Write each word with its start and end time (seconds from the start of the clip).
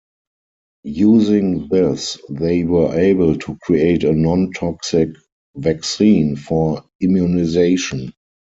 Using 0.83 1.67
this, 1.67 2.17
they 2.27 2.63
were 2.63 2.91
able 2.99 3.37
to 3.37 3.55
create 3.61 4.03
a 4.03 4.11
non-toxic 4.11 5.09
vaccine 5.55 6.35
for 6.35 6.83
immunization. 6.99 8.11